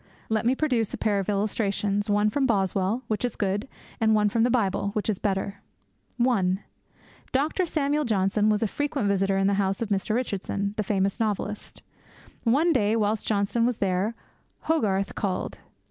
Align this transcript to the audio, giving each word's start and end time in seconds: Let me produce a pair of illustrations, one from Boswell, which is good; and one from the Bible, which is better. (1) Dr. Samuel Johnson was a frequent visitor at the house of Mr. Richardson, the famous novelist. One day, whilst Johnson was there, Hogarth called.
Let 0.29 0.47
me 0.47 0.55
produce 0.55 0.91
a 0.95 0.97
pair 0.97 1.19
of 1.19 1.29
illustrations, 1.29 2.09
one 2.09 2.31
from 2.31 2.47
Boswell, 2.47 3.03
which 3.07 3.23
is 3.23 3.35
good; 3.35 3.67
and 3.99 4.15
one 4.15 4.29
from 4.29 4.41
the 4.41 4.49
Bible, 4.49 4.89
which 4.93 5.07
is 5.07 5.19
better. 5.19 5.61
(1) 6.17 6.59
Dr. 7.31 7.67
Samuel 7.67 8.03
Johnson 8.03 8.49
was 8.49 8.63
a 8.63 8.67
frequent 8.67 9.07
visitor 9.07 9.37
at 9.37 9.45
the 9.45 9.53
house 9.61 9.79
of 9.79 9.89
Mr. 9.89 10.15
Richardson, 10.15 10.73
the 10.75 10.81
famous 10.81 11.19
novelist. 11.19 11.83
One 12.45 12.73
day, 12.73 12.95
whilst 12.95 13.27
Johnson 13.27 13.63
was 13.63 13.77
there, 13.77 14.15
Hogarth 14.61 15.13
called. 15.13 15.59